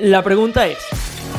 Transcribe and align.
La 0.00 0.22
pregunta 0.22 0.68
es, 0.68 0.78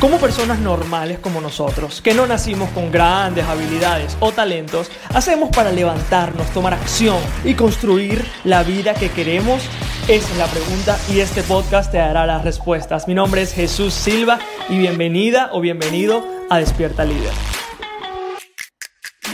¿cómo 0.02 0.18
personas 0.18 0.60
normales 0.60 1.20
como 1.20 1.40
nosotros, 1.40 2.02
que 2.02 2.14
no 2.14 2.28
nacimos 2.28 2.70
con 2.72 2.92
grandes 2.92 3.46
habilidades 3.46 4.18
o 4.20 4.34
talentos, 4.34 4.92
hacemos 5.14 5.50
para 5.56 5.72
levantarnos, 5.72 6.52
tomar 6.52 6.74
acción 6.74 7.20
y 7.46 7.54
construir 7.54 8.26
la 8.44 8.64
vida 8.64 8.94
que 8.96 9.12
queremos? 9.12 9.62
Esa 10.10 10.30
es 10.30 10.38
la 10.38 10.48
pregunta 10.48 11.00
y 11.10 11.22
este 11.22 11.42
podcast 11.44 11.90
te 11.90 12.00
dará 12.00 12.26
las 12.26 12.44
respuestas. 12.44 13.08
Mi 13.08 13.14
nombre 13.14 13.44
es 13.44 13.54
Jesús 13.54 13.94
Silva 13.94 14.40
y 14.68 14.78
bienvenida 14.78 15.52
o 15.54 15.62
bienvenido 15.62 16.26
a 16.50 16.60
Despierta 16.60 17.06
Líder. 17.06 17.32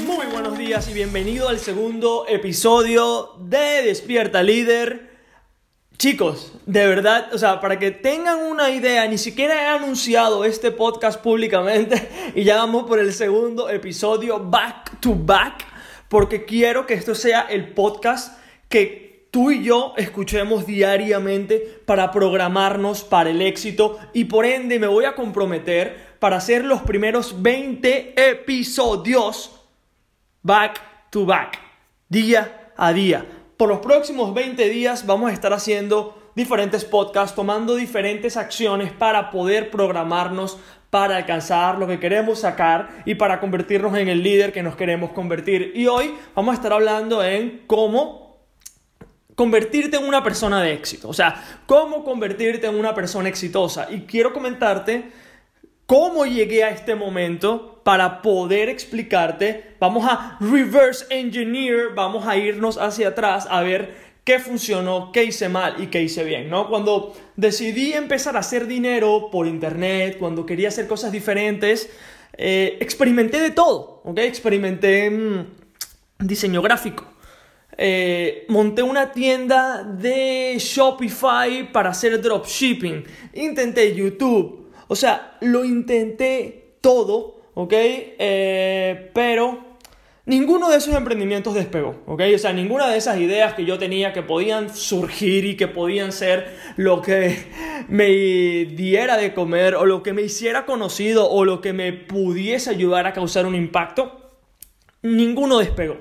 Muy 0.06 0.28
buenos 0.28 0.56
días 0.56 0.88
y 0.88 0.94
bienvenido 0.94 1.50
al 1.50 1.58
segundo 1.58 2.28
episodio 2.28 3.32
de 3.40 3.82
Despierta 3.82 4.44
Líder. 4.44 5.15
Chicos, 5.98 6.52
de 6.66 6.88
verdad, 6.88 7.34
o 7.34 7.38
sea, 7.38 7.62
para 7.62 7.80
que 7.80 7.92
tengan 7.92 8.40
una 8.40 8.70
idea, 8.70 9.08
ni 9.08 9.18
siquiera 9.18 9.64
he 9.64 9.68
anunciado 9.68 10.44
este 10.44 10.72
podcast 10.72 11.22
públicamente 11.22 12.10
y 12.36 12.44
ya 12.44 12.58
vamos 12.58 12.84
por 12.84 13.00
el 13.00 13.14
segundo 13.14 13.70
episodio 13.70 14.40
back 14.40 15.00
to 15.00 15.16
back, 15.16 15.66
porque 16.10 16.44
quiero 16.44 16.86
que 16.86 16.96
esto 16.96 17.16
sea 17.16 17.42
el 17.50 17.70
podcast 17.70 18.38
que 18.68 19.28
tú 19.32 19.52
y 19.52 19.64
yo 19.64 19.94
escuchemos 19.96 20.66
diariamente 20.66 21.82
para 21.86 22.12
programarnos 22.12 23.04
para 23.04 23.30
el 23.30 23.42
éxito 23.42 23.98
y 24.12 24.26
por 24.26 24.46
ende 24.46 24.80
me 24.80 24.88
voy 24.88 25.06
a 25.06 25.16
comprometer 25.16 26.18
para 26.20 26.38
hacer 26.38 26.66
los 26.66 26.82
primeros 26.82 27.42
20 27.42 28.32
episodios 28.32 29.62
back 30.42 31.10
to 31.10 31.26
back, 31.26 31.58
día 32.10 32.72
a 32.76 32.92
día 32.92 33.35
por 33.58 33.70
los 33.70 33.80
próximos 33.80 34.34
20 34.34 34.70
días 34.70 35.06
vamos 35.06 35.30
a 35.30 35.34
estar 35.34 35.54
haciendo 35.54 36.18
diferentes 36.36 36.84
podcasts, 36.84 37.36
tomando 37.36 37.76
diferentes 37.76 38.36
acciones 38.36 38.92
para 38.92 39.32
poder 39.32 39.72
programarnos 39.72 40.58
para 40.90 41.18
alcanzar 41.18 41.78
lo 41.78 41.88
que 41.88 42.00
queremos 42.00 42.40
sacar 42.40 43.04
y 43.06 43.16
para 43.16 43.40
convertirnos 43.40 43.98
en 43.98 44.08
el 44.08 44.24
líder 44.24 44.54
que 44.54 44.64
nos 44.64 44.76
queremos 44.76 45.12
convertir. 45.12 45.74
Y 45.76 45.88
hoy 45.88 46.16
vamos 46.36 46.54
a 46.54 46.56
estar 46.56 46.72
hablando 46.72 47.24
en 47.24 47.64
cómo 47.68 48.46
convertirte 49.36 49.98
en 49.98 50.06
una 50.06 50.24
persona 50.24 50.62
de 50.62 50.74
éxito, 50.74 51.10
o 51.10 51.14
sea, 51.14 51.62
cómo 51.66 52.04
convertirte 52.06 52.68
en 52.68 52.76
una 52.76 52.96
persona 52.96 53.28
exitosa. 53.28 53.88
Y 53.92 54.02
quiero 54.02 54.32
comentarte 54.32 55.12
cómo 55.86 56.26
llegué 56.26 56.64
a 56.64 56.70
este 56.70 56.96
momento 56.96 57.75
para 57.86 58.24
poder 58.24 58.68
explicarte. 58.68 59.76
Vamos 59.80 60.08
a 60.10 60.40
reverse 60.42 61.06
engineer, 61.12 61.90
vamos 61.94 62.26
a 62.26 62.36
irnos 62.36 62.80
hacia 62.80 63.10
atrás 63.10 63.48
a 63.48 63.62
ver 63.62 63.94
qué 64.24 64.40
funcionó, 64.40 65.12
qué 65.12 65.26
hice 65.26 65.50
mal 65.50 65.76
y 65.78 65.86
qué 65.86 66.02
hice 66.02 66.24
bien, 66.24 66.50
¿no? 66.50 66.68
Cuando 66.68 67.14
decidí 67.36 67.94
empezar 67.94 68.38
a 68.38 68.40
hacer 68.40 68.66
dinero 68.66 69.30
por 69.32 69.46
internet, 69.46 70.18
cuando 70.18 70.48
quería 70.48 70.70
hacer 70.70 70.88
cosas 70.88 71.12
diferentes, 71.12 71.92
eh, 72.36 72.76
experimenté 72.82 73.40
de 73.40 73.52
todo, 73.52 74.02
¿ok? 74.04 74.18
Experimenté 74.18 75.12
mm, 75.12 75.46
diseño 76.22 76.64
gráfico. 76.64 77.06
Eh, 77.78 78.46
monté 78.48 78.82
una 78.82 79.12
tienda 79.12 79.84
de 79.84 80.56
Shopify 80.58 81.72
para 81.72 81.92
hacer 81.92 82.20
dropshipping. 82.20 83.04
Intenté 83.36 83.94
YouTube, 83.94 84.72
o 84.88 84.96
sea, 84.96 85.38
lo 85.42 85.64
intenté 85.64 86.78
todo, 86.82 87.35
¿ok? 87.56 87.74
Eh, 87.74 89.12
pero 89.14 89.60
ninguno 90.26 90.70
de 90.70 90.78
esos 90.78 90.96
emprendimientos 90.96 91.56
despegó, 91.56 92.04
¿ok? 92.06 92.22
O 92.36 92.38
sea, 92.38 92.54
ninguna 92.54 92.88
de 92.90 92.98
esas 92.98 93.18
ideas 93.18 93.56
que 93.56 93.66
yo 93.66 93.80
tenía 93.80 94.14
que 94.14 94.22
podían 94.22 94.74
surgir 94.74 95.46
y 95.46 95.58
que 95.58 95.68
podían 95.68 96.12
ser 96.12 96.56
lo 96.76 97.02
que 97.02 97.36
me 97.88 98.06
diera 98.06 99.18
de 99.18 99.34
comer 99.34 99.76
o 99.76 99.86
lo 99.86 100.04
que 100.04 100.14
me 100.14 100.22
hiciera 100.22 100.66
conocido 100.66 101.30
o 101.30 101.44
lo 101.46 101.62
que 101.62 101.74
me 101.74 101.94
pudiese 101.94 102.70
ayudar 102.70 103.08
a 103.08 103.14
causar 103.14 103.46
un 103.46 103.56
impacto, 103.56 104.32
ninguno 105.02 105.58
despegó. 105.58 105.98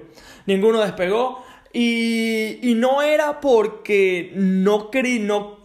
Ninguno 0.46 0.80
despegó. 0.80 1.42
Y, 1.72 2.74
no 2.76 3.02
era 3.02 3.40
porque 3.40 4.32
no 4.36 4.90
creí, 4.90 5.18
no 5.18 5.58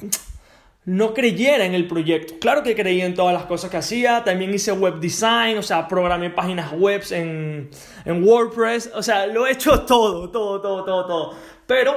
no 0.89 1.13
creyera 1.13 1.65
en 1.65 1.75
el 1.75 1.87
proyecto. 1.87 2.39
Claro 2.39 2.63
que 2.63 2.75
creí 2.75 3.01
en 3.01 3.13
todas 3.13 3.31
las 3.31 3.45
cosas 3.45 3.69
que 3.69 3.77
hacía, 3.77 4.23
también 4.23 4.51
hice 4.51 4.71
web 4.71 4.99
design, 4.99 5.55
o 5.59 5.61
sea, 5.61 5.87
programé 5.87 6.31
páginas 6.31 6.73
web 6.73 7.03
en, 7.11 7.69
en 8.05 8.23
WordPress, 8.23 8.89
o 8.95 9.03
sea, 9.03 9.27
lo 9.27 9.45
he 9.45 9.51
hecho 9.51 9.81
todo, 9.85 10.31
todo, 10.31 10.59
todo, 10.59 10.83
todo, 10.83 11.05
todo. 11.05 11.35
Pero 11.67 11.95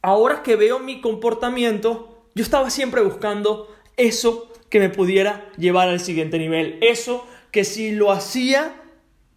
ahora 0.00 0.42
que 0.42 0.56
veo 0.56 0.78
mi 0.78 1.02
comportamiento, 1.02 2.24
yo 2.34 2.42
estaba 2.42 2.70
siempre 2.70 3.02
buscando 3.02 3.68
eso 3.98 4.50
que 4.70 4.80
me 4.80 4.88
pudiera 4.88 5.50
llevar 5.58 5.90
al 5.90 6.00
siguiente 6.00 6.38
nivel, 6.38 6.78
eso 6.80 7.26
que 7.50 7.64
si 7.64 7.92
lo 7.92 8.12
hacía 8.12 8.80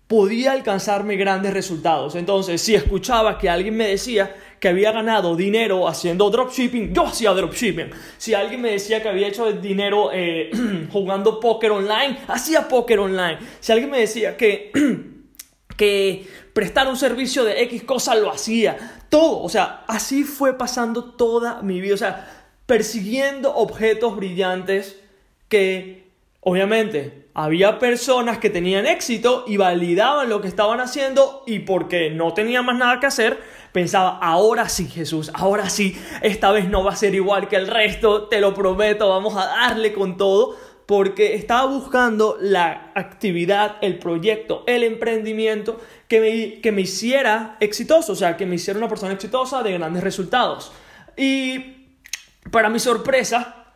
podía 0.08 0.54
alcanzarme 0.54 1.18
grandes 1.18 1.54
resultados. 1.54 2.16
Entonces, 2.16 2.62
si 2.62 2.76
escuchaba 2.76 3.38
que 3.38 3.50
alguien 3.50 3.76
me 3.76 3.88
decía 3.88 4.36
que 4.60 4.68
había 4.68 4.92
ganado 4.92 5.36
dinero 5.36 5.88
haciendo 5.88 6.30
dropshipping, 6.30 6.94
yo 6.94 7.08
hacía 7.08 7.32
dropshipping. 7.32 7.92
Si 8.18 8.34
alguien 8.34 8.62
me 8.62 8.72
decía 8.72 9.02
que 9.02 9.10
había 9.10 9.28
hecho 9.28 9.52
dinero 9.54 10.10
eh, 10.14 10.52
jugando 10.92 11.40
póker 11.40 11.72
online, 11.72 12.20
hacía 12.28 12.68
póker 12.68 13.00
online. 13.00 13.40
Si 13.60 13.72
alguien 13.72 13.90
me 13.90 14.00
decía 14.00 14.36
que, 14.36 14.72
que 15.78 16.28
prestar 16.54 16.88
un 16.88 16.98
servicio 16.98 17.46
de 17.46 17.64
X 17.64 17.84
cosa, 17.84 18.16
lo 18.16 18.30
hacía. 18.32 19.04
Todo, 19.10 19.42
o 19.42 19.50
sea, 19.50 19.86
así 19.88 20.24
fue 20.24 20.58
pasando 20.58 21.16
toda 21.16 21.62
mi 21.62 21.80
vida. 21.80 21.96
O 21.96 21.98
sea, 21.98 22.48
persiguiendo 22.66 23.56
objetos 23.56 24.16
brillantes 24.16 25.00
que, 25.48 26.12
obviamente, 26.42 27.29
había 27.44 27.80
personas 27.80 28.38
que 28.38 28.50
tenían 28.50 28.86
éxito 28.86 29.46
y 29.48 29.56
validaban 29.56 30.28
lo 30.28 30.42
que 30.42 30.50
estaban 30.50 30.82
haciendo 30.82 31.44
y 31.48 31.60
porque 31.60 32.10
no 32.10 32.34
tenía 32.34 32.62
más 32.62 32.78
nada 32.78 33.00
que 33.00 33.06
hacer, 33.06 33.40
pensaba, 33.72 34.20
ahora 34.22 34.68
sí 34.68 34.90
Jesús, 34.90 35.32
ahora 35.34 35.70
sí, 35.70 35.98
esta 36.22 36.52
vez 36.52 36.68
no 36.68 36.84
va 36.84 36.92
a 36.92 36.96
ser 36.98 37.16
igual 37.16 37.48
que 37.48 37.56
el 37.56 37.68
resto, 37.68 38.28
te 38.28 38.42
lo 38.42 38.54
prometo, 38.54 39.08
vamos 39.08 39.38
a 39.38 39.46
darle 39.46 39.94
con 39.94 40.18
todo, 40.18 40.58
porque 40.86 41.36
estaba 41.36 41.66
buscando 41.66 42.38
la 42.42 42.92
actividad, 42.94 43.78
el 43.80 44.00
proyecto, 44.00 44.66
el 44.68 44.84
emprendimiento 44.84 45.80
que 46.10 46.20
me, 46.20 46.62
que 46.62 46.74
me 46.74 46.82
hiciera 46.82 47.56
exitoso, 47.62 48.12
o 48.12 48.16
sea, 48.18 48.36
que 48.36 48.46
me 48.46 48.56
hiciera 48.56 48.78
una 48.78 48.90
persona 48.90 49.14
exitosa 49.14 49.64
de 49.64 49.72
grandes 49.72 50.04
resultados. 50.04 50.74
Y 51.16 51.88
para 52.52 52.70
mi 52.70 52.80
sorpresa, 52.80 53.68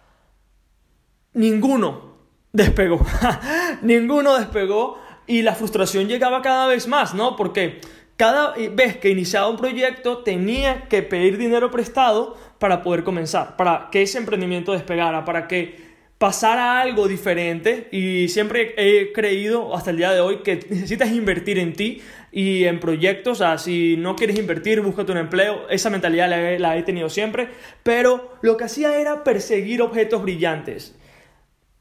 ninguno 1.31 2.12
despegó. 2.53 3.03
Ninguno 3.81 4.37
despegó 4.37 4.99
y 5.25 5.41
la 5.41 5.55
frustración 5.55 6.07
llegaba 6.07 6.41
cada 6.41 6.67
vez 6.67 6.87
más, 6.87 7.13
¿no? 7.15 7.35
Porque 7.35 7.81
cada 8.15 8.53
vez 8.53 8.97
que 8.97 9.09
iniciaba 9.09 9.49
un 9.49 9.57
proyecto 9.57 10.19
tenía 10.19 10.83
que 10.87 11.01
pedir 11.01 11.37
dinero 11.37 11.71
prestado 11.71 12.37
para 12.59 12.83
poder 12.83 13.03
comenzar, 13.03 13.57
para 13.57 13.89
que 13.91 14.03
ese 14.03 14.19
emprendimiento 14.19 14.71
despegara, 14.71 15.25
para 15.25 15.47
que 15.47 15.93
pasara 16.19 16.79
algo 16.79 17.07
diferente. 17.07 17.89
Y 17.91 18.27
siempre 18.29 18.75
he 18.77 19.11
creído 19.13 19.75
hasta 19.75 19.89
el 19.89 19.97
día 19.97 20.11
de 20.11 20.21
hoy 20.21 20.43
que 20.43 20.57
necesitas 20.69 21.11
invertir 21.11 21.57
en 21.57 21.73
ti 21.73 22.03
y 22.31 22.65
en 22.65 22.79
proyectos, 22.79 23.41
o 23.41 23.43
sea, 23.43 23.57
si 23.57 23.97
no 23.97 24.15
quieres 24.15 24.37
invertir, 24.37 24.81
búscate 24.81 25.11
un 25.11 25.17
empleo, 25.17 25.67
esa 25.69 25.89
mentalidad 25.89 26.29
la 26.29 26.59
la 26.59 26.77
he 26.77 26.83
tenido 26.83 27.09
siempre, 27.09 27.49
pero 27.81 28.37
lo 28.41 28.57
que 28.57 28.63
hacía 28.65 28.99
era 28.99 29.23
perseguir 29.23 29.81
objetos 29.81 30.21
brillantes 30.21 30.95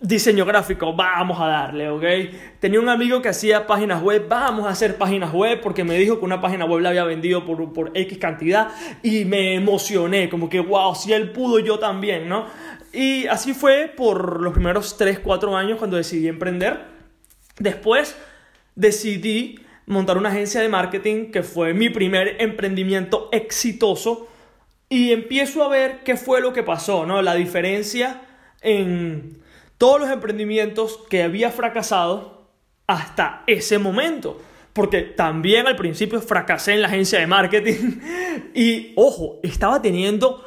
diseño 0.02 0.44
gráfico, 0.44 0.92
vamos 0.94 1.40
a 1.40 1.46
darle, 1.46 1.88
¿ok? 1.88 2.04
Tenía 2.58 2.80
un 2.80 2.88
amigo 2.88 3.22
que 3.22 3.28
hacía 3.28 3.66
páginas 3.68 4.02
web, 4.02 4.26
vamos 4.28 4.66
a 4.66 4.70
hacer 4.70 4.96
páginas 4.96 5.32
web 5.32 5.60
porque 5.62 5.84
me 5.84 5.96
dijo 5.96 6.18
que 6.18 6.24
una 6.24 6.40
página 6.40 6.64
web 6.64 6.80
la 6.80 6.88
había 6.88 7.04
vendido 7.04 7.46
por, 7.46 7.72
por 7.72 7.92
X 7.94 8.18
cantidad 8.18 8.70
y 9.02 9.24
me 9.24 9.54
emocioné, 9.54 10.28
como 10.28 10.48
que, 10.48 10.58
wow, 10.58 10.94
si 10.96 11.12
él 11.12 11.30
pudo, 11.30 11.60
yo 11.60 11.78
también, 11.78 12.28
¿no? 12.28 12.46
Y 12.92 13.26
así 13.28 13.54
fue 13.54 13.92
por 13.96 14.42
los 14.42 14.52
primeros 14.52 14.96
3, 14.98 15.20
4 15.20 15.56
años 15.56 15.78
cuando 15.78 15.96
decidí 15.96 16.26
emprender. 16.26 16.80
Después 17.58 18.16
decidí 18.74 19.60
montar 19.86 20.18
una 20.18 20.30
agencia 20.30 20.60
de 20.60 20.68
marketing 20.68 21.30
que 21.30 21.44
fue 21.44 21.74
mi 21.74 21.90
primer 21.90 22.36
emprendimiento 22.40 23.28
exitoso 23.30 24.28
y 24.88 25.12
empiezo 25.12 25.62
a 25.62 25.68
ver 25.68 26.00
qué 26.04 26.16
fue 26.16 26.40
lo 26.40 26.52
que 26.52 26.64
pasó, 26.64 27.06
¿no? 27.06 27.22
La 27.22 27.34
diferencia 27.34 28.22
en 28.60 29.41
todos 29.82 30.00
los 30.00 30.10
emprendimientos 30.10 31.00
que 31.10 31.24
había 31.24 31.50
fracasado 31.50 32.46
hasta 32.86 33.42
ese 33.48 33.78
momento. 33.78 34.40
Porque 34.72 35.00
también 35.00 35.66
al 35.66 35.74
principio 35.74 36.20
fracasé 36.20 36.74
en 36.74 36.82
la 36.82 36.86
agencia 36.86 37.18
de 37.18 37.26
marketing 37.26 37.98
y, 38.54 38.92
ojo, 38.94 39.40
estaba 39.42 39.82
teniendo 39.82 40.46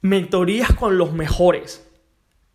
mentorías 0.00 0.72
con 0.72 0.98
los 0.98 1.12
mejores. 1.12 1.88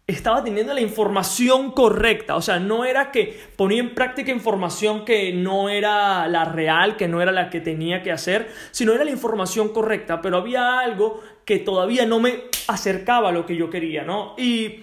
Estaba 0.05 0.43
teniendo 0.43 0.73
la 0.73 0.81
información 0.81 1.71
correcta, 1.71 2.35
o 2.35 2.41
sea, 2.41 2.59
no 2.59 2.83
era 2.83 3.09
que 3.11 3.39
ponía 3.55 3.79
en 3.79 3.95
práctica 3.95 4.29
información 4.29 5.05
que 5.05 5.31
no 5.31 5.69
era 5.69 6.27
la 6.27 6.43
real, 6.43 6.97
que 6.97 7.07
no 7.07 7.21
era 7.21 7.31
la 7.31 7.49
que 7.49 7.61
tenía 7.61 8.03
que 8.03 8.11
hacer, 8.11 8.49
sino 8.71 8.91
era 8.91 9.05
la 9.05 9.11
información 9.11 9.69
correcta, 9.69 10.19
pero 10.21 10.35
había 10.35 10.79
algo 10.79 11.21
que 11.45 11.59
todavía 11.59 12.05
no 12.05 12.19
me 12.19 12.43
acercaba 12.67 13.29
a 13.29 13.31
lo 13.31 13.45
que 13.45 13.55
yo 13.55 13.69
quería, 13.69 14.03
¿no? 14.03 14.35
Y 14.37 14.81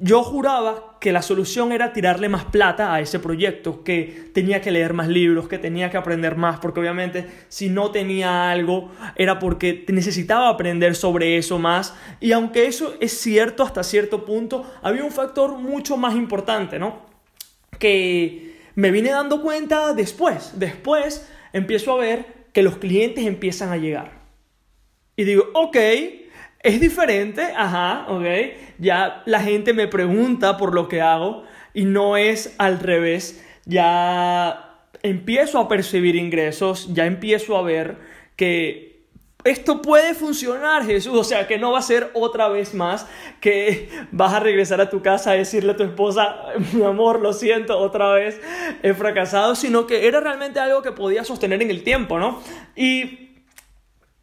yo 0.00 0.22
juraba 0.22 0.96
que 1.00 1.12
la 1.12 1.22
solución 1.22 1.72
era 1.72 1.92
tirarle 1.92 2.28
más 2.28 2.44
plata 2.44 2.94
a 2.94 3.00
ese 3.00 3.18
proyecto, 3.18 3.84
que 3.84 4.30
tenía 4.32 4.60
que 4.60 4.70
leer 4.70 4.94
más 4.94 5.08
libros, 5.08 5.48
que 5.48 5.58
tenía 5.58 5.90
que 5.90 5.96
aprender 5.96 6.36
más, 6.36 6.60
porque 6.60 6.80
obviamente 6.80 7.26
si 7.48 7.68
no 7.68 7.90
tenía 7.90 8.50
algo 8.50 8.90
era 9.16 9.38
porque 9.38 9.84
necesitaba 9.88 10.48
aprender 10.48 10.94
sobre 10.94 11.36
eso 11.36 11.58
más. 11.58 11.94
Y 12.20 12.32
aunque 12.32 12.66
eso 12.66 12.94
es 13.00 13.12
cierto 13.18 13.62
hasta 13.62 13.82
cierto 13.82 14.24
punto, 14.24 14.64
había 14.82 15.04
un 15.04 15.10
factor 15.10 15.58
mucho 15.58 15.96
más 15.96 16.14
importante, 16.14 16.78
¿no? 16.78 17.06
Que 17.78 18.56
me 18.74 18.90
vine 18.90 19.10
dando 19.10 19.42
cuenta 19.42 19.92
después. 19.92 20.52
Después 20.58 21.28
empiezo 21.52 21.92
a 21.92 21.96
ver 21.96 22.26
que 22.52 22.62
los 22.62 22.76
clientes 22.76 23.26
empiezan 23.26 23.70
a 23.70 23.76
llegar. 23.76 24.22
Y 25.16 25.24
digo, 25.24 25.50
ok, 25.54 25.76
es 26.62 26.80
diferente, 26.80 27.42
ajá, 27.56 28.06
ok. 28.08 28.24
Ya 28.78 29.22
la 29.26 29.40
gente 29.40 29.72
me 29.72 29.88
pregunta 29.88 30.56
por 30.56 30.74
lo 30.74 30.88
que 30.88 31.00
hago 31.00 31.44
y 31.74 31.84
no 31.84 32.16
es 32.16 32.54
al 32.58 32.78
revés. 32.78 33.44
Ya 33.64 34.78
empiezo 35.02 35.58
a 35.58 35.68
percibir 35.68 36.16
ingresos, 36.16 36.92
ya 36.94 37.06
empiezo 37.06 37.56
a 37.56 37.62
ver 37.62 37.96
que 38.36 38.92
esto 39.44 39.82
puede 39.82 40.14
funcionar, 40.14 40.84
Jesús. 40.84 41.18
O 41.18 41.24
sea, 41.24 41.48
que 41.48 41.58
no 41.58 41.72
va 41.72 41.80
a 41.80 41.82
ser 41.82 42.10
otra 42.14 42.48
vez 42.48 42.74
más 42.74 43.08
que 43.40 43.88
vas 44.12 44.32
a 44.32 44.40
regresar 44.40 44.80
a 44.80 44.88
tu 44.88 45.02
casa 45.02 45.32
a 45.32 45.34
decirle 45.34 45.72
a 45.72 45.76
tu 45.76 45.82
esposa, 45.82 46.36
mi 46.72 46.84
amor, 46.84 47.20
lo 47.20 47.32
siento, 47.32 47.76
otra 47.78 48.12
vez 48.12 48.40
he 48.82 48.94
fracasado, 48.94 49.56
sino 49.56 49.86
que 49.88 50.06
era 50.06 50.20
realmente 50.20 50.60
algo 50.60 50.82
que 50.82 50.92
podía 50.92 51.24
sostener 51.24 51.60
en 51.60 51.70
el 51.70 51.82
tiempo, 51.82 52.20
¿no? 52.20 52.40
Y 52.76 53.30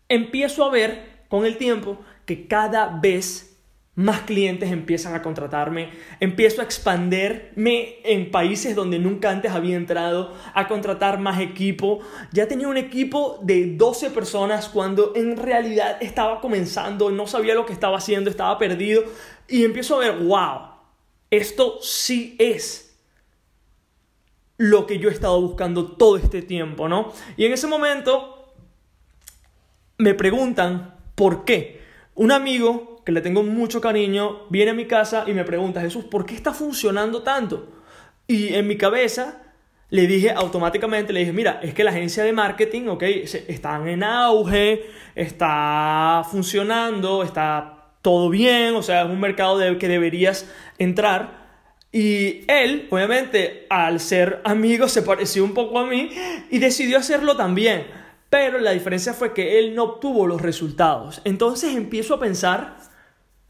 empiezo 0.08 0.64
a 0.64 0.72
ver 0.72 1.20
con 1.28 1.46
el 1.46 1.58
tiempo 1.58 2.00
que 2.30 2.46
cada 2.46 3.00
vez 3.02 3.58
más 3.96 4.22
clientes 4.22 4.72
empiezan 4.72 5.16
a 5.16 5.24
contratarme, 5.24 5.90
empiezo 6.20 6.62
a 6.62 6.64
expandirme 6.64 7.96
en 8.04 8.30
países 8.30 8.76
donde 8.76 9.00
nunca 9.00 9.32
antes 9.32 9.52
había 9.52 9.76
entrado, 9.76 10.32
a 10.54 10.68
contratar 10.68 11.20
más 11.20 11.42
equipo. 11.42 12.02
Ya 12.32 12.48
tenía 12.48 12.68
un 12.68 12.78
equipo 12.78 13.40
de 13.42 13.76
12 13.76 14.12
personas 14.12 14.70
cuando 14.70 15.14
en 15.16 15.38
realidad 15.38 15.98
estaba 16.02 16.40
comenzando, 16.40 17.10
no 17.10 17.26
sabía 17.26 17.56
lo 17.56 17.66
que 17.66 17.74
estaba 17.74 17.98
haciendo, 17.98 18.30
estaba 18.30 18.60
perdido 18.60 19.06
y 19.48 19.64
empiezo 19.64 19.96
a 19.96 20.00
ver, 20.00 20.20
wow, 20.20 20.60
esto 21.32 21.80
sí 21.82 22.36
es 22.38 22.96
lo 24.58 24.86
que 24.86 25.00
yo 25.00 25.10
he 25.10 25.14
estado 25.14 25.42
buscando 25.42 25.94
todo 25.94 26.18
este 26.18 26.44
tiempo, 26.44 26.88
¿no? 26.88 27.12
Y 27.38 27.46
en 27.46 27.54
ese 27.54 27.66
momento 27.66 28.54
me 29.98 30.14
preguntan, 30.14 30.94
¿por 31.16 31.44
qué? 31.44 31.79
Un 32.20 32.34
amigo 32.34 33.02
que 33.06 33.14
le 33.14 33.22
tengo 33.22 33.44
mucho 33.44 33.80
cariño 33.80 34.42
viene 34.50 34.72
a 34.72 34.74
mi 34.74 34.88
casa 34.88 35.24
y 35.26 35.32
me 35.32 35.46
pregunta, 35.46 35.80
Jesús, 35.80 36.04
¿por 36.04 36.26
qué 36.26 36.36
está 36.36 36.54
funcionando 36.54 37.24
tanto? 37.24 37.70
Y 38.28 38.56
en 38.56 38.68
mi 38.68 38.76
cabeza 38.76 39.42
le 39.90 40.06
dije 40.06 40.30
automáticamente, 40.32 41.14
le 41.14 41.22
dije, 41.22 41.32
mira, 41.32 41.62
es 41.64 41.74
que 41.74 41.86
la 41.86 41.92
agencia 41.92 42.26
de 42.26 42.34
marketing, 42.34 42.90
ok, 42.90 43.04
están 43.04 43.88
en 43.88 44.04
auge, 44.04 44.86
está 45.16 46.26
funcionando, 46.30 47.24
está 47.24 47.94
todo 48.02 48.30
bien, 48.30 48.76
o 48.76 48.84
sea, 48.84 49.04
es 49.04 49.10
un 49.10 49.22
mercado 49.22 49.58
que 49.78 49.88
deberías 49.88 50.46
entrar. 50.78 51.48
Y 51.94 52.42
él, 52.52 52.90
obviamente, 52.90 53.66
al 53.70 54.02
ser 54.02 54.42
amigo, 54.44 54.88
se 54.90 55.04
pareció 55.04 55.46
un 55.46 55.54
poco 55.54 55.80
a 55.80 55.86
mí 55.86 56.12
y 56.52 56.60
decidió 56.60 56.98
hacerlo 56.98 57.38
también. 57.38 57.88
Pero 58.30 58.60
la 58.60 58.72
diferencia 58.72 59.14
fue 59.14 59.34
que 59.34 59.60
él 59.60 59.76
no 59.76 59.84
obtuvo 59.84 60.28
los 60.28 60.42
resultados. 60.42 61.22
Entonces 61.24 61.76
empiezo 61.76 62.16
a 62.16 62.20
pensar 62.20 62.78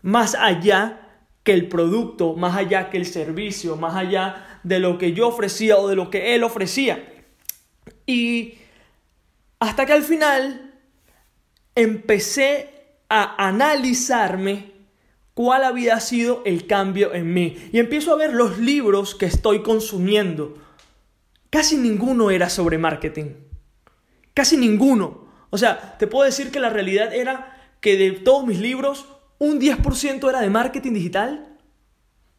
más 0.02 0.36
allá 0.36 1.02
que 1.44 1.54
el 1.54 1.68
producto, 1.68 2.34
más 2.34 2.56
allá 2.56 2.90
que 2.90 2.98
el 2.98 3.06
servicio, 3.06 3.76
más 3.76 3.96
allá 3.96 4.60
de 4.64 4.80
lo 4.80 4.98
que 4.98 5.14
yo 5.14 5.28
ofrecía 5.28 5.78
o 5.78 5.88
de 5.88 5.96
lo 5.96 6.10
que 6.10 6.36
él 6.36 6.44
ofrecía. 6.44 7.04
Y 8.06 8.56
hasta 9.60 9.86
que 9.86 9.94
al 9.94 10.04
final 10.04 10.74
empecé 11.76 12.70
a 13.10 13.48
analizarme 13.48 14.72
cuál 15.34 15.64
había 15.64 16.00
sido 16.00 16.42
el 16.46 16.68
cambio 16.68 17.14
en 17.14 17.34
mí. 17.34 17.58
Y 17.72 17.80
empiezo 17.80 18.14
a 18.14 18.18
ver 18.18 18.34
los 18.34 18.60
libros 18.60 19.16
que 19.16 19.26
estoy 19.26 19.62
consumiendo. 19.62 20.58
Casi 21.50 21.78
ninguno 21.78 22.30
era 22.30 22.50
sobre 22.50 22.78
marketing. 22.78 23.49
Casi 24.40 24.56
ninguno. 24.56 25.26
O 25.50 25.58
sea, 25.58 25.98
te 25.98 26.08
puedo 26.08 26.24
decir 26.24 26.50
que 26.50 26.62
la 26.62 26.70
realidad 26.70 27.14
era 27.14 27.58
que 27.82 27.98
de 27.98 28.12
todos 28.12 28.48
mis 28.48 28.58
libros, 28.62 29.06
un 29.38 29.60
10% 29.60 30.30
era 30.30 30.40
de 30.40 30.50
marketing 30.50 30.94
digital. 30.94 31.58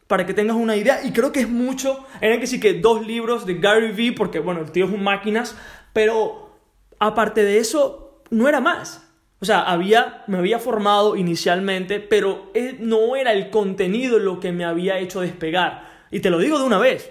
Para 0.07 0.25
que 0.25 0.33
tengas 0.33 0.57
una 0.57 0.77
idea. 0.77 1.05
Y 1.05 1.13
creo 1.13 1.31
que 1.31 1.41
es 1.41 1.49
mucho. 1.51 2.07
Eran 2.23 2.41
que 2.41 2.47
sí 2.47 2.59
que 2.59 2.73
dos 2.73 3.07
libros 3.07 3.45
de 3.45 3.57
Gary 3.57 3.93
Vee, 3.93 4.13
porque 4.13 4.39
bueno, 4.39 4.63
el 4.63 4.73
tío 4.73 4.87
es 4.87 4.91
un 4.91 5.03
máquinas. 5.03 5.59
Pero 5.93 6.57
aparte 6.99 7.45
de 7.45 7.59
eso, 7.59 8.23
no 8.31 8.49
era 8.49 8.63
más. 8.63 9.07
O 9.39 9.45
sea, 9.45 9.61
había, 9.61 10.25
me 10.27 10.39
había 10.39 10.59
formado 10.59 11.17
inicialmente, 11.17 12.01
pero 12.01 12.51
no 12.79 13.15
era 13.15 13.35
el 13.35 13.51
contenido 13.51 14.19
lo 14.19 14.41
que 14.41 14.53
me 14.53 14.65
había 14.65 14.99
hecho 15.01 15.21
despegar. 15.21 16.07
Y 16.11 16.21
te 16.21 16.31
lo 16.31 16.39
digo 16.39 16.59
de 16.59 16.65
una 16.65 16.79
vez. 16.79 17.11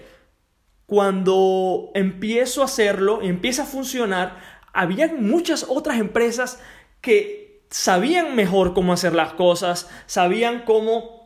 Cuando 0.88 1.92
empiezo 1.94 2.64
a 2.64 2.66
hacerlo 2.66 3.20
y 3.22 3.28
empieza 3.28 3.62
a 3.62 3.68
funcionar, 3.68 4.59
había 4.74 5.14
muchas 5.14 5.66
otras 5.68 6.00
empresas 6.00 6.60
que 7.02 7.62
sabían 7.70 8.36
mejor 8.36 8.74
cómo 8.74 8.94
hacer 8.94 9.14
las 9.14 9.34
cosas, 9.34 9.90
sabían 10.06 10.64
cómo 10.66 11.20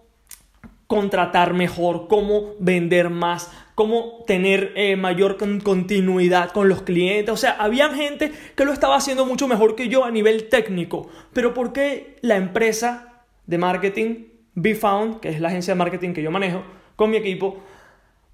contratar 0.87 1.53
mejor, 1.53 2.07
cómo 2.07 2.53
vender 2.59 3.09
más, 3.09 3.51
cómo 3.75 4.23
tener 4.27 4.73
eh, 4.75 4.95
mayor 4.95 5.37
continuidad 5.63 6.51
con 6.51 6.69
los 6.69 6.83
clientes. 6.83 7.33
O 7.33 7.37
sea, 7.37 7.51
había 7.51 7.89
gente 7.89 8.31
que 8.55 8.65
lo 8.65 8.73
estaba 8.73 8.95
haciendo 8.95 9.25
mucho 9.25 9.47
mejor 9.47 9.75
que 9.75 9.89
yo 9.89 10.03
a 10.03 10.11
nivel 10.11 10.49
técnico. 10.49 11.09
Pero 11.33 11.53
¿por 11.53 11.73
qué 11.73 12.17
la 12.21 12.35
empresa 12.35 13.23
de 13.47 13.57
marketing, 13.57 14.25
BeFound, 14.55 15.19
que 15.19 15.29
es 15.29 15.39
la 15.39 15.47
agencia 15.47 15.73
de 15.73 15.79
marketing 15.79 16.13
que 16.13 16.21
yo 16.21 16.31
manejo 16.31 16.63
con 16.95 17.09
mi 17.09 17.17
equipo, 17.17 17.63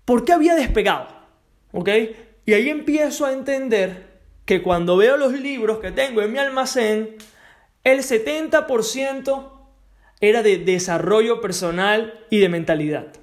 ¿por 0.03 0.25
qué 0.25 0.33
había 0.33 0.55
despegado? 0.55 1.07
¿Ok? 1.71 1.89
Y 2.45 2.53
ahí 2.53 2.69
empiezo 2.69 3.25
a 3.25 3.31
entender 3.31 4.08
que 4.49 4.63
cuando 4.63 4.97
veo 4.97 5.15
los 5.15 5.33
libros 5.33 5.77
que 5.77 5.91
tengo 5.91 6.23
en 6.23 6.31
mi 6.31 6.39
almacén, 6.39 7.17
el 7.83 7.99
70% 7.99 9.51
era 10.21 10.41
de 10.41 10.57
desarrollo 10.57 11.39
personal 11.39 12.25
y 12.31 12.39
de 12.39 12.49
mentalidad. 12.49 13.13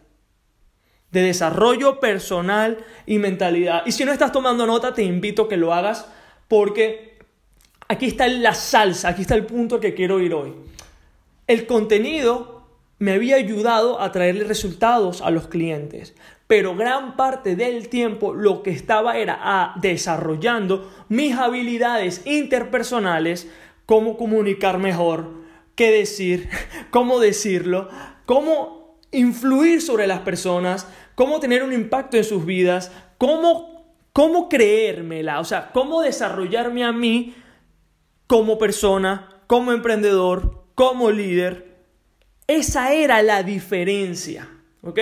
De 1.10 1.22
desarrollo 1.22 1.98
personal 1.98 2.78
y 3.06 3.18
mentalidad. 3.18 3.82
Y 3.86 3.90
si 3.90 4.04
no 4.04 4.12
estás 4.12 4.30
tomando 4.30 4.68
nota, 4.68 4.94
te 4.94 5.02
invito 5.02 5.42
a 5.42 5.48
que 5.48 5.56
lo 5.56 5.74
hagas 5.74 6.06
porque 6.46 7.18
aquí 7.88 8.06
está 8.06 8.28
la 8.28 8.54
salsa, 8.54 9.08
aquí 9.08 9.22
está 9.22 9.34
el 9.34 9.46
punto 9.46 9.80
que 9.80 9.94
quiero 9.94 10.20
ir 10.20 10.32
hoy. 10.32 10.54
El 11.48 11.66
contenido 11.66 12.68
me 13.00 13.14
había 13.14 13.34
ayudado 13.34 14.00
a 14.00 14.12
traerle 14.12 14.44
resultados 14.44 15.22
a 15.22 15.32
los 15.32 15.48
clientes 15.48 16.14
pero 16.46 16.76
gran 16.76 17.16
parte 17.16 17.56
del 17.56 17.88
tiempo 17.88 18.32
lo 18.34 18.62
que 18.62 18.70
estaba 18.70 19.18
era 19.18 19.38
a, 19.40 19.74
desarrollando 19.80 20.90
mis 21.08 21.34
habilidades 21.34 22.22
interpersonales, 22.24 23.50
cómo 23.84 24.16
comunicar 24.16 24.78
mejor, 24.78 25.30
qué 25.74 25.90
decir, 25.90 26.48
cómo 26.90 27.18
decirlo, 27.18 27.88
cómo 28.26 28.98
influir 29.10 29.82
sobre 29.82 30.06
las 30.06 30.20
personas, 30.20 30.86
cómo 31.14 31.40
tener 31.40 31.62
un 31.62 31.72
impacto 31.72 32.16
en 32.16 32.24
sus 32.24 32.44
vidas, 32.44 32.92
cómo, 33.18 33.94
cómo 34.12 34.48
creérmela, 34.48 35.40
o 35.40 35.44
sea, 35.44 35.72
cómo 35.72 36.02
desarrollarme 36.02 36.84
a 36.84 36.92
mí 36.92 37.34
como 38.26 38.58
persona, 38.58 39.42
como 39.46 39.72
emprendedor, 39.72 40.64
como 40.74 41.10
líder. 41.10 41.76
Esa 42.46 42.92
era 42.92 43.22
la 43.22 43.42
diferencia. 43.42 44.55
¿Ok? 44.86 45.00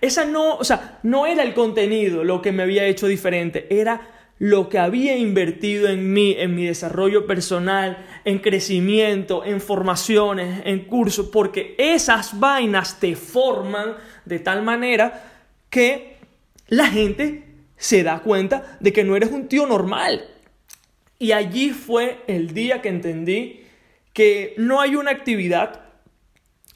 Esa 0.00 0.24
no, 0.24 0.56
o 0.56 0.64
sea, 0.64 0.98
no 1.04 1.26
era 1.26 1.44
el 1.44 1.54
contenido 1.54 2.24
lo 2.24 2.42
que 2.42 2.50
me 2.50 2.64
había 2.64 2.86
hecho 2.86 3.06
diferente, 3.06 3.68
era 3.70 4.08
lo 4.40 4.68
que 4.68 4.80
había 4.80 5.16
invertido 5.16 5.88
en 5.88 6.12
mí, 6.12 6.34
en 6.36 6.56
mi 6.56 6.66
desarrollo 6.66 7.24
personal, 7.24 8.04
en 8.24 8.40
crecimiento, 8.40 9.44
en 9.44 9.60
formaciones, 9.60 10.62
en 10.64 10.86
cursos, 10.86 11.28
porque 11.28 11.76
esas 11.78 12.40
vainas 12.40 12.98
te 12.98 13.14
forman 13.14 13.94
de 14.24 14.40
tal 14.40 14.62
manera 14.62 15.30
que 15.70 16.16
la 16.66 16.86
gente 16.86 17.44
se 17.76 18.02
da 18.02 18.22
cuenta 18.22 18.76
de 18.80 18.92
que 18.92 19.04
no 19.04 19.14
eres 19.14 19.30
un 19.30 19.46
tío 19.46 19.68
normal. 19.68 20.24
Y 21.20 21.30
allí 21.30 21.70
fue 21.70 22.24
el 22.26 22.52
día 22.54 22.82
que 22.82 22.88
entendí 22.88 23.60
que 24.12 24.54
no 24.56 24.80
hay 24.80 24.96
una 24.96 25.12
actividad 25.12 25.81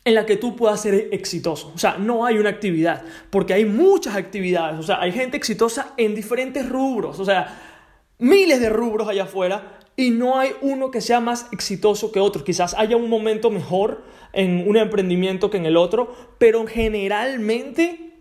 en 0.07 0.15
la 0.15 0.25
que 0.25 0.37
tú 0.37 0.55
puedas 0.55 0.81
ser 0.81 1.09
exitoso. 1.11 1.73
O 1.75 1.79
sea, 1.79 1.97
no 1.99 2.25
hay 2.25 2.39
una 2.39 2.49
actividad, 2.49 3.03
porque 3.29 3.55
hay 3.55 3.65
muchas 3.65 4.15
actividades. 4.15 4.79
O 4.79 4.83
sea, 4.85 5.01
hay 5.01 5.11
gente 5.11 5.37
exitosa 5.37 5.95
en 5.97 6.15
diferentes 6.15 6.67
rubros. 6.69 7.19
O 7.19 7.25
sea, 7.25 7.61
miles 8.19 8.61
de 8.61 8.69
rubros 8.71 9.09
allá 9.09 9.25
afuera 9.25 9.81
y 9.97 10.11
no 10.11 10.39
hay 10.39 10.53
uno 10.61 10.93
que 10.93 11.01
sea 11.01 11.19
más 11.19 11.49
exitoso 11.51 12.13
que 12.13 12.21
otro. 12.21 12.45
Quizás 12.45 12.75
haya 12.75 12.97
un 12.97 13.11
momento 13.11 13.51
mejor 13.51 14.05
en 14.33 14.69
un 14.69 14.77
emprendimiento 14.77 15.51
que 15.51 15.57
en 15.57 15.67
el 15.67 15.77
otro, 15.77 16.15
pero 16.39 16.65
generalmente 16.69 18.13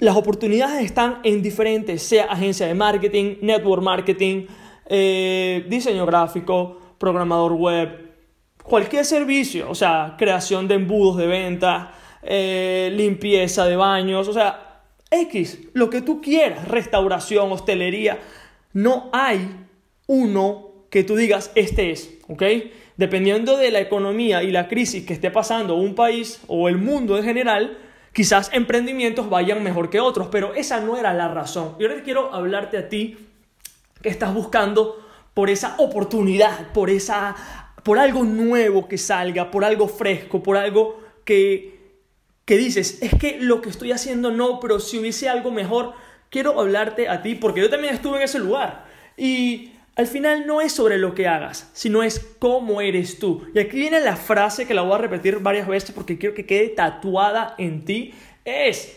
las 0.00 0.16
oportunidades 0.16 0.84
están 0.84 1.20
en 1.22 1.40
diferentes, 1.40 2.02
sea 2.02 2.24
agencia 2.24 2.66
de 2.66 2.74
marketing, 2.74 3.36
network 3.42 3.80
marketing, 3.80 4.46
eh, 4.86 5.64
diseño 5.68 6.04
gráfico, 6.04 6.80
programador 6.98 7.52
web, 7.52 8.05
cualquier 8.66 9.04
servicio, 9.04 9.70
o 9.70 9.74
sea, 9.74 10.14
creación 10.18 10.68
de 10.68 10.74
embudos 10.74 11.16
de 11.16 11.26
venta, 11.26 11.92
eh, 12.22 12.90
limpieza 12.94 13.64
de 13.66 13.76
baños, 13.76 14.26
o 14.28 14.32
sea, 14.32 14.82
X, 15.10 15.68
lo 15.72 15.88
que 15.88 16.02
tú 16.02 16.20
quieras, 16.20 16.66
restauración, 16.66 17.52
hostelería, 17.52 18.18
no 18.72 19.08
hay 19.12 19.56
uno 20.06 20.86
que 20.90 21.04
tú 21.04 21.16
digas, 21.16 21.52
este 21.54 21.90
es, 21.90 22.18
¿ok? 22.28 22.42
Dependiendo 22.96 23.56
de 23.56 23.70
la 23.70 23.80
economía 23.80 24.42
y 24.42 24.50
la 24.50 24.68
crisis 24.68 25.06
que 25.06 25.12
esté 25.12 25.30
pasando 25.30 25.76
un 25.76 25.94
país 25.94 26.40
o 26.48 26.68
el 26.68 26.78
mundo 26.78 27.16
en 27.16 27.24
general, 27.24 27.78
quizás 28.12 28.50
emprendimientos 28.52 29.28
vayan 29.30 29.62
mejor 29.62 29.90
que 29.90 30.00
otros, 30.00 30.28
pero 30.30 30.54
esa 30.54 30.80
no 30.80 30.96
era 30.96 31.12
la 31.12 31.28
razón. 31.28 31.76
Y 31.78 31.84
ahora 31.84 32.02
quiero 32.02 32.34
hablarte 32.34 32.78
a 32.78 32.88
ti 32.88 33.16
que 34.02 34.08
estás 34.08 34.34
buscando 34.34 34.96
por 35.34 35.50
esa 35.50 35.74
oportunidad, 35.78 36.72
por 36.72 36.88
esa 36.88 37.65
por 37.86 37.98
algo 37.98 38.24
nuevo 38.24 38.86
que 38.86 38.98
salga, 38.98 39.50
por 39.50 39.64
algo 39.64 39.88
fresco, 39.88 40.42
por 40.42 40.58
algo 40.58 41.00
que 41.24 41.76
que 42.46 42.56
dices, 42.56 43.02
es 43.02 43.12
que 43.14 43.38
lo 43.40 43.60
que 43.60 43.68
estoy 43.68 43.92
haciendo 43.92 44.30
no, 44.30 44.60
pero 44.60 44.78
si 44.78 44.98
hubiese 44.98 45.28
algo 45.28 45.50
mejor, 45.50 45.94
quiero 46.30 46.58
hablarte 46.60 47.08
a 47.08 47.20
ti 47.20 47.34
porque 47.34 47.60
yo 47.60 47.68
también 47.68 47.92
estuve 47.92 48.18
en 48.18 48.22
ese 48.22 48.38
lugar. 48.38 48.86
Y 49.16 49.72
al 49.96 50.06
final 50.06 50.46
no 50.46 50.60
es 50.60 50.72
sobre 50.72 50.96
lo 50.96 51.12
que 51.12 51.26
hagas, 51.26 51.68
sino 51.74 52.04
es 52.04 52.20
cómo 52.38 52.80
eres 52.80 53.18
tú. 53.18 53.44
Y 53.52 53.58
aquí 53.58 53.78
viene 53.80 53.98
la 53.98 54.14
frase 54.14 54.64
que 54.64 54.74
la 54.74 54.82
voy 54.82 54.94
a 54.94 54.98
repetir 54.98 55.40
varias 55.40 55.66
veces 55.66 55.90
porque 55.90 56.18
quiero 56.18 56.36
que 56.36 56.46
quede 56.46 56.68
tatuada 56.68 57.56
en 57.58 57.84
ti. 57.84 58.14
Es, 58.44 58.96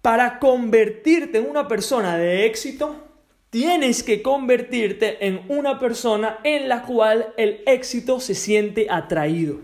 para 0.00 0.38
convertirte 0.38 1.38
en 1.38 1.50
una 1.50 1.66
persona 1.66 2.16
de 2.16 2.46
éxito, 2.46 3.11
tienes 3.52 4.02
que 4.02 4.22
convertirte 4.22 5.26
en 5.26 5.42
una 5.48 5.78
persona 5.78 6.38
en 6.42 6.70
la 6.70 6.84
cual 6.84 7.34
el 7.36 7.60
éxito 7.66 8.18
se 8.18 8.34
siente 8.34 8.86
atraído. 8.88 9.60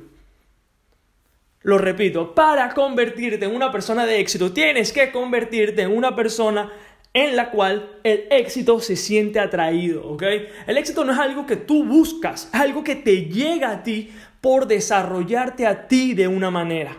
Lo 1.62 1.78
repito, 1.78 2.34
para 2.34 2.74
convertirte 2.74 3.46
en 3.46 3.56
una 3.56 3.72
persona 3.72 4.04
de 4.04 4.20
éxito, 4.20 4.52
tienes 4.52 4.92
que 4.92 5.10
convertirte 5.10 5.80
en 5.80 5.96
una 5.96 6.14
persona 6.14 6.70
en 7.14 7.34
la 7.34 7.50
cual 7.50 7.98
el 8.04 8.26
éxito 8.30 8.78
se 8.80 8.94
siente 8.94 9.40
atraído, 9.40 10.06
¿ok? 10.06 10.22
El 10.66 10.76
éxito 10.76 11.02
no 11.02 11.12
es 11.14 11.18
algo 11.18 11.46
que 11.46 11.56
tú 11.56 11.82
buscas, 11.82 12.50
es 12.52 12.60
algo 12.60 12.84
que 12.84 12.94
te 12.94 13.24
llega 13.24 13.70
a 13.70 13.82
ti 13.82 14.12
por 14.42 14.66
desarrollarte 14.66 15.66
a 15.66 15.88
ti 15.88 16.12
de 16.12 16.28
una 16.28 16.50
manera. 16.50 16.94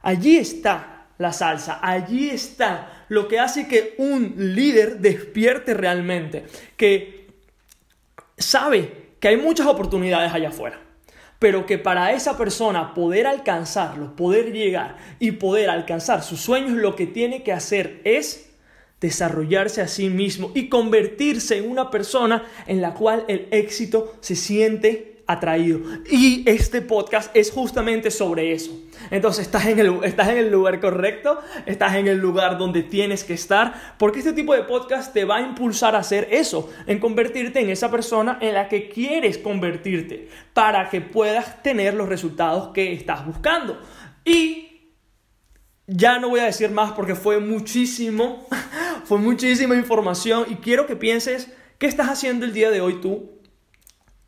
Allí 0.00 0.36
está 0.36 0.97
la 1.18 1.32
salsa, 1.32 1.80
allí 1.82 2.30
está 2.30 3.04
lo 3.08 3.28
que 3.28 3.38
hace 3.38 3.68
que 3.68 3.94
un 3.98 4.34
líder 4.36 4.98
despierte 4.98 5.74
realmente, 5.74 6.46
que 6.76 7.28
sabe 8.36 9.08
que 9.20 9.28
hay 9.28 9.36
muchas 9.36 9.66
oportunidades 9.66 10.32
allá 10.32 10.48
afuera 10.48 10.80
pero 11.38 11.66
que 11.66 11.78
para 11.78 12.12
esa 12.12 12.36
persona 12.36 12.94
poder 12.94 13.26
alcanzarlo, 13.26 14.16
poder 14.16 14.52
llegar 14.52 14.96
y 15.20 15.32
poder 15.32 15.70
alcanzar 15.70 16.22
sus 16.22 16.40
sueños, 16.40 16.72
lo 16.72 16.96
que 16.96 17.06
tiene 17.06 17.42
que 17.42 17.52
hacer 17.52 18.00
es 18.04 18.50
desarrollarse 19.00 19.80
a 19.80 19.88
sí 19.88 20.10
mismo 20.10 20.50
y 20.54 20.68
convertirse 20.68 21.58
en 21.58 21.70
una 21.70 21.90
persona 21.90 22.44
en 22.66 22.80
la 22.80 22.94
cual 22.94 23.24
el 23.28 23.46
éxito 23.52 24.16
se 24.20 24.34
siente 24.34 25.07
atraído. 25.28 25.80
Y 26.10 26.42
este 26.48 26.80
podcast 26.80 27.30
es 27.36 27.52
justamente 27.52 28.10
sobre 28.10 28.52
eso. 28.52 28.72
Entonces 29.10 29.46
estás 29.46 29.66
en, 29.66 29.78
el, 29.78 30.00
estás 30.02 30.28
en 30.28 30.38
el 30.38 30.50
lugar 30.50 30.80
correcto, 30.80 31.38
estás 31.66 31.94
en 31.96 32.08
el 32.08 32.18
lugar 32.18 32.58
donde 32.58 32.82
tienes 32.82 33.24
que 33.24 33.34
estar, 33.34 33.94
porque 33.98 34.20
este 34.20 34.32
tipo 34.32 34.54
de 34.54 34.62
podcast 34.62 35.12
te 35.12 35.24
va 35.24 35.36
a 35.36 35.40
impulsar 35.42 35.94
a 35.94 35.98
hacer 35.98 36.28
eso, 36.30 36.70
en 36.86 36.98
convertirte 36.98 37.60
en 37.60 37.68
esa 37.68 37.90
persona 37.90 38.38
en 38.40 38.54
la 38.54 38.68
que 38.68 38.88
quieres 38.88 39.38
convertirte, 39.38 40.28
para 40.54 40.88
que 40.88 41.02
puedas 41.02 41.62
tener 41.62 41.94
los 41.94 42.08
resultados 42.08 42.72
que 42.72 42.92
estás 42.94 43.24
buscando. 43.24 43.78
Y 44.24 44.68
ya 45.86 46.18
no 46.18 46.30
voy 46.30 46.40
a 46.40 46.44
decir 46.44 46.70
más 46.70 46.92
porque 46.92 47.14
fue 47.14 47.38
muchísimo, 47.38 48.46
fue 49.04 49.18
muchísima 49.18 49.76
información 49.76 50.46
y 50.48 50.56
quiero 50.56 50.86
que 50.86 50.96
pienses 50.96 51.52
qué 51.76 51.86
estás 51.86 52.08
haciendo 52.08 52.46
el 52.46 52.54
día 52.54 52.70
de 52.70 52.80
hoy 52.80 53.00
tú 53.02 53.30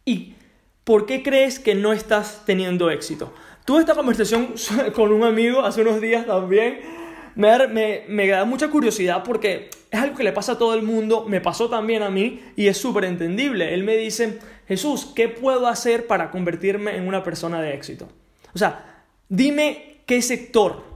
y 0.05 0.35
por 0.91 1.07
qué 1.07 1.23
crees 1.23 1.61
que 1.61 1.77
no 1.77 1.93
estás 1.93 2.43
teniendo 2.45 2.91
éxito. 2.91 3.33
Tuve 3.65 3.79
esta 3.79 3.95
conversación 3.95 4.55
con 4.97 5.13
un 5.13 5.23
amigo 5.23 5.61
hace 5.61 5.83
unos 5.83 6.01
días 6.01 6.27
también. 6.27 6.81
Me, 7.37 7.69
me, 7.69 8.03
me 8.09 8.27
da 8.27 8.45
mucha 8.45 8.67
curiosidad 8.71 9.23
porque 9.23 9.71
es 9.89 10.01
algo 10.01 10.17
que 10.17 10.25
le 10.25 10.33
pasa 10.33 10.51
a 10.51 10.59
todo 10.59 10.75
el 10.75 10.83
mundo, 10.83 11.27
me 11.29 11.41
pasó 11.41 11.71
también 11.71 12.03
a 12.03 12.11
mí 12.11 12.41
y 12.57 12.67
es 12.67 12.77
súper 12.77 13.05
entendible. 13.05 13.73
Él 13.73 13.85
me 13.85 13.97
dice, 13.97 14.41
Jesús, 14.67 15.13
¿qué 15.15 15.29
puedo 15.29 15.69
hacer 15.69 16.09
para 16.09 16.33
convertirme 16.33 16.97
en 16.97 17.07
una 17.07 17.23
persona 17.23 17.63
de 17.63 17.73
éxito? 17.73 18.09
O 18.53 18.59
sea, 18.59 19.05
dime 19.29 20.03
qué 20.07 20.21
sector, 20.21 20.91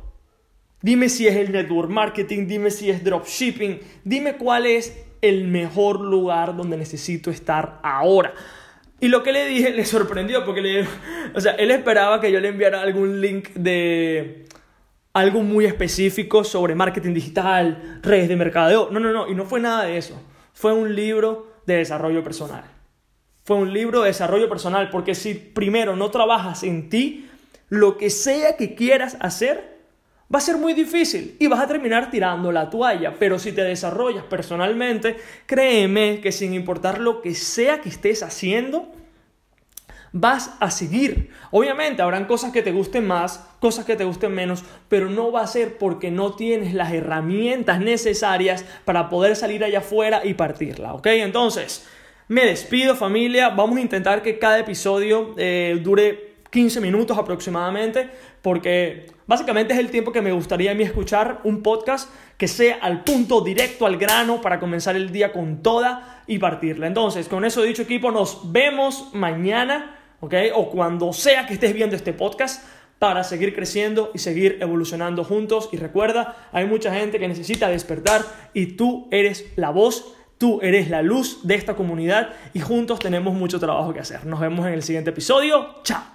Dime 0.83 1.09
si 1.09 1.29
es 1.29 1.37
el 1.37 1.53
network 1.53 1.89
marketing, 1.89 2.49
dime 2.49 2.73
si 2.73 2.91
es 2.91 3.05
dropshipping, 3.05 3.79
dime 4.03 4.37
cuál 4.39 4.67
es 4.67 4.99
el 5.23 5.47
mejor 5.47 6.01
lugar 6.01 6.57
donde 6.57 6.77
necesito 6.77 7.31
estar 7.31 7.79
ahora. 7.85 8.35
Y 9.05 9.09
lo 9.09 9.23
que 9.23 9.33
le 9.33 9.45
dije 9.45 9.71
le 9.71 9.85
sorprendió 9.85 10.47
porque 10.47 10.63
le, 10.63 10.89
o 11.35 11.39
sea, 11.39 11.53
él 11.57 11.71
esperaba 11.71 12.23
que 12.23 12.33
yo 12.33 12.41
le 12.41 12.49
enviara 12.49 12.81
algún 12.81 13.21
link 13.21 13.51
de 13.51 14.47
algo 15.13 15.43
muy 15.43 15.67
específico 15.67 16.43
sobre 16.43 16.75
marketing 16.75 17.13
digital, 17.13 18.01
redes 18.03 18.31
de 18.31 18.37
mercadeo. 18.37 18.89
No, 18.91 19.01
no, 19.01 19.13
no, 19.13 19.29
y 19.29 19.35
no 19.35 19.45
fue 19.45 19.61
nada 19.61 19.85
de 19.85 19.99
eso. 19.99 20.19
Fue 20.55 20.73
un 20.73 20.95
libro 20.95 21.53
de 21.67 21.77
desarrollo 21.77 22.25
personal. 22.25 22.65
Fue 23.45 23.57
un 23.57 23.75
libro 23.75 24.01
de 24.01 24.07
desarrollo 24.07 24.49
personal 24.49 24.89
porque 24.89 25.15
si 25.15 25.35
primero 25.35 25.97
no 25.97 26.11
trabajas 26.11 26.63
en 26.63 26.89
ti, 26.89 27.29
lo 27.69 27.99
que 27.99 28.09
sea 28.09 28.57
que 28.57 28.75
quieras 28.75 29.19
hacer, 29.21 29.74
va 30.33 30.39
a 30.39 30.43
ser 30.43 30.57
muy 30.57 30.73
difícil 30.73 31.37
y 31.39 31.47
vas 31.47 31.61
a 31.61 31.67
terminar 31.67 32.11
tirando 32.11 32.53
la 32.53 32.71
toalla. 32.71 33.15
Pero 33.19 33.39
si 33.39 33.53
te 33.53 33.63
desarrollas 33.63 34.25
personalmente, 34.25 35.17
créeme 35.47 36.21
que 36.21 36.33
sin 36.33 36.55
importar 36.55 37.01
lo 37.01 37.23
que 37.23 37.35
sea 37.35 37.81
que 37.81 37.89
estés 37.89 38.23
haciendo, 38.23 38.91
vas 40.17 40.53
a 40.61 40.71
seguir. 40.71 41.31
Obviamente 41.51 42.01
habrán 42.01 42.27
cosas 42.27 42.53
que 42.53 42.63
te 42.63 42.71
gusten 42.71 43.05
más, 43.05 43.49
cosas 43.59 43.85
que 43.85 43.97
te 43.97 44.05
gusten 44.05 44.33
menos, 44.33 44.65
pero 44.89 45.11
no 45.11 45.33
va 45.33 45.43
a 45.43 45.47
ser 45.49 45.77
porque 45.77 46.13
no 46.13 46.35
tienes 46.35 46.73
las 46.73 46.93
herramientas 46.93 47.81
necesarias 47.81 48.65
para 48.85 49.09
poder 49.09 49.35
salir 49.35 49.65
allá 49.65 49.81
afuera 49.81 50.23
y 50.25 50.35
partirla, 50.35 50.95
¿ok? 50.95 51.07
Entonces, 51.07 51.85
me 52.29 52.47
despido 52.47 52.95
familia, 52.95 53.51
vamos 53.51 53.77
a 53.77 53.81
intentar 53.81 54.23
que 54.23 54.39
cada 54.39 54.61
episodio 54.61 55.35
eh, 55.37 55.81
dure 55.83 56.37
15 56.51 56.81
minutos 56.81 57.19
aproximadamente, 57.19 58.09
porque 58.41 59.07
básicamente 59.27 59.75
es 59.75 59.79
el 59.79 59.91
tiempo 59.91 60.13
que 60.13 60.23
me 60.23 60.33
gustaría 60.33 60.73
a 60.73 60.75
mí 60.75 60.83
escuchar 60.83 61.41
un 61.45 61.63
podcast 61.63 62.11
que 62.37 62.49
sea 62.49 62.79
al 62.81 63.05
punto, 63.05 63.41
directo 63.41 63.87
al 63.87 63.97
grano, 63.97 64.41
para 64.41 64.61
comenzar 64.61 64.97
el 64.97 65.11
día 65.11 65.33
con 65.33 65.63
toda 65.63 66.23
y 66.27 66.39
partirla. 66.39 66.87
Entonces, 66.87 67.29
con 67.29 67.45
eso 67.45 67.63
dicho 67.63 67.83
equipo, 67.83 68.11
nos 68.11 68.53
vemos 68.53 69.11
mañana, 69.13 69.99
¿ok? 70.21 70.35
O 70.55 70.71
cuando 70.71 71.13
sea 71.13 71.47
que 71.47 71.55
estés 71.55 71.73
viendo 71.73 71.97
este 71.97 72.13
podcast 72.13 72.65
para 72.99 73.25
seguir 73.25 73.55
creciendo 73.55 74.11
y 74.15 74.19
seguir 74.19 74.59
evolucionando 74.61 75.25
juntos. 75.25 75.69
Y 75.73 75.77
recuerda, 75.77 76.49
hay 76.53 76.67
mucha 76.67 76.95
gente 76.95 77.19
que 77.19 77.29
necesita 77.29 77.69
despertar 77.69 78.23
y 78.53 78.77
tú 78.77 79.09
eres 79.11 79.47
la 79.57 79.71
voz, 79.71 80.15
tú 80.39 80.61
eres 80.63 80.89
la 80.91 81.03
luz 81.03 81.47
de 81.47 81.55
esta 81.55 81.75
comunidad 81.75 82.31
y 82.55 82.61
juntos 82.61 82.99
tenemos 82.99 83.35
mucho 83.35 83.61
trabajo 83.61 83.93
que 83.93 84.01
hacer. 84.01 84.25
Nos 84.25 84.41
vemos 84.41 84.67
en 84.67 84.73
el 84.73 84.83
siguiente 84.83 85.11
episodio. 85.11 85.83
Chao. 85.83 86.14